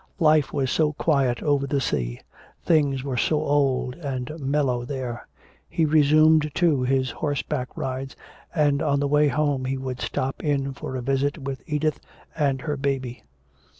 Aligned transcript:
Life 0.17 0.51
was 0.51 0.71
so 0.71 0.93
quiet 0.93 1.43
over 1.43 1.67
the 1.67 1.79
sea, 1.79 2.19
things 2.65 3.03
were 3.03 3.17
so 3.17 3.39
old 3.43 3.93
and 3.97 4.31
mellow 4.39 4.83
there. 4.83 5.27
He 5.69 5.85
resumed, 5.85 6.49
too, 6.55 6.81
his 6.81 7.11
horseback 7.11 7.69
rides, 7.77 8.15
and 8.55 8.81
on 8.81 8.99
the 8.99 9.07
way 9.07 9.27
home 9.27 9.65
he 9.65 9.77
would 9.77 10.01
stop 10.01 10.43
in 10.43 10.73
for 10.73 10.95
a 10.95 11.03
visit 11.03 11.37
with 11.37 11.61
Edith 11.67 11.99
and 12.35 12.61
her 12.61 12.77
baby. 12.77 13.23